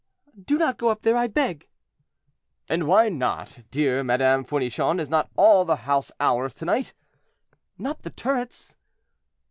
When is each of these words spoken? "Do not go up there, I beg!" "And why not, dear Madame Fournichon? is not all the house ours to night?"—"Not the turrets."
"Do 0.45 0.57
not 0.57 0.79
go 0.79 0.89
up 0.89 1.03
there, 1.03 1.15
I 1.15 1.27
beg!" 1.27 1.67
"And 2.67 2.87
why 2.87 3.07
not, 3.09 3.59
dear 3.69 4.03
Madame 4.03 4.43
Fournichon? 4.43 4.99
is 4.99 5.11
not 5.11 5.29
all 5.35 5.63
the 5.63 5.75
house 5.85 6.11
ours 6.19 6.55
to 6.55 6.65
night?"—"Not 6.65 8.01
the 8.01 8.09
turrets." 8.09 8.75